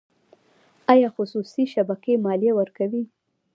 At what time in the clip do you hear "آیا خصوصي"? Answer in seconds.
0.91-1.63